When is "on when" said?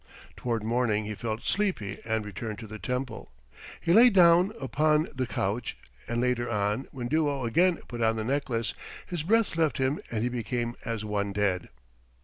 6.49-7.07